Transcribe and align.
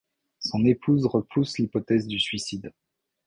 Son 0.39 0.65
épouse 0.65 1.05
repousse 1.05 1.59
l'hypothèse 1.59 2.07
du 2.07 2.19
suicide. 2.19 2.73